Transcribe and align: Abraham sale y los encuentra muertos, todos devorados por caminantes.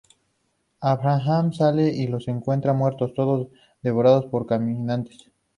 Abraham 0.81 1.53
sale 1.53 1.89
y 1.89 2.07
los 2.07 2.27
encuentra 2.27 2.73
muertos, 2.73 3.13
todos 3.13 3.49
devorados 3.83 4.25
por 4.25 4.47
caminantes. 4.47 5.29